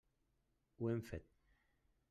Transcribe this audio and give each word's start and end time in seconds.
Ho 0.79 0.89
hem 0.93 1.03
fet. 1.11 1.29